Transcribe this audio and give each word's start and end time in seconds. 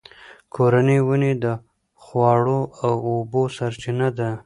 کورني 0.53 0.97
ونې 1.07 1.33
د 1.43 1.45
خواړو 2.03 2.59
او 2.83 2.93
اوبو 3.09 3.41
سرچینه 3.57 4.07
ده. 4.17 4.29